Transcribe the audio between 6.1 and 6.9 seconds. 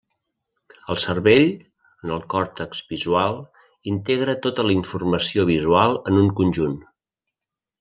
en un conjunt.